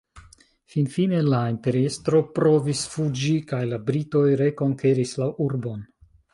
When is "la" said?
1.33-1.41, 3.75-3.81, 5.23-5.33